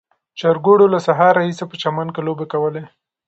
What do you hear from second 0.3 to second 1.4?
چرګوړو له سهار